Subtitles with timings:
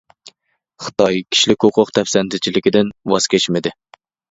[0.85, 3.79] خىتاي كىشىلىك ھوقۇق دەپسەندىچىلىكىدىن ۋاز كەچمىدى.